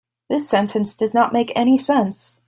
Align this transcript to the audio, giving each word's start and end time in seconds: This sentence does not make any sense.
This 0.31 0.49
sentence 0.49 0.97
does 0.97 1.13
not 1.13 1.31
make 1.31 1.51
any 1.55 1.77
sense. 1.77 2.39